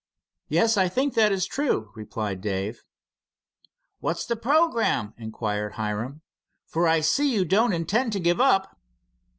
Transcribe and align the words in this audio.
"Yes, 0.47 0.77
I 0.77 0.87
think 0.89 1.13
that 1.13 1.31
is 1.31 1.45
true," 1.45 1.91
replied 1.93 2.41
Dave. 2.41 2.81
"What's 3.99 4.25
the 4.25 4.35
programme?" 4.35 5.13
inquired 5.15 5.73
Hiram, 5.73 6.23
"for 6.65 6.87
I 6.87 7.01
see 7.01 7.31
you 7.31 7.45
don't 7.45 7.71
intend 7.71 8.11
to 8.13 8.19
give 8.19 8.41
up." 8.41 8.79